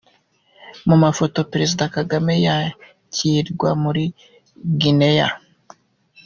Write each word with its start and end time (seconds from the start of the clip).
Mu 0.87 0.95
mafoto: 1.03 1.37
Perezida 1.51 1.83
Kagame 1.95 2.33
yakirwa 2.45 3.69
muri 3.83 4.03
Guinea. 4.79 5.29